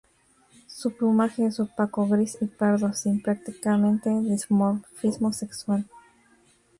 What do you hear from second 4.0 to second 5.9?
dimorfismo sexual.